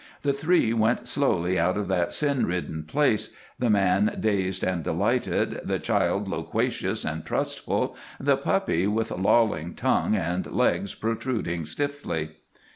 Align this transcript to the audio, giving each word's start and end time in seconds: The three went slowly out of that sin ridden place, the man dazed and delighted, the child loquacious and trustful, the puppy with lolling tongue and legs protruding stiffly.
The 0.23 0.33
three 0.33 0.73
went 0.73 1.07
slowly 1.07 1.59
out 1.59 1.77
of 1.77 1.87
that 1.89 2.11
sin 2.11 2.47
ridden 2.47 2.85
place, 2.85 3.35
the 3.59 3.69
man 3.69 4.17
dazed 4.19 4.63
and 4.63 4.81
delighted, 4.83 5.61
the 5.63 5.77
child 5.77 6.27
loquacious 6.27 7.05
and 7.05 7.23
trustful, 7.23 7.95
the 8.19 8.35
puppy 8.35 8.87
with 8.87 9.11
lolling 9.11 9.75
tongue 9.75 10.15
and 10.15 10.51
legs 10.51 10.95
protruding 10.95 11.65
stiffly. 11.65 12.31